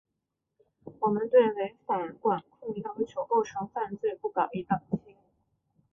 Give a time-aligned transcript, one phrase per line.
[1.01, 5.15] 我们对违反管控要求构成犯罪不搞‘一刀切’